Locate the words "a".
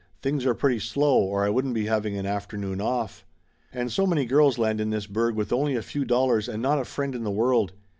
5.75-5.83, 6.79-6.85